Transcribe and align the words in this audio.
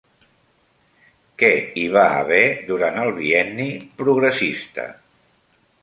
Què 1.43 1.51
hi 1.81 1.85
va 1.97 2.07
haver 2.23 2.41
durant 2.73 2.99
el 3.05 3.15
Bienni 3.21 3.71
Progressista? 4.03 4.93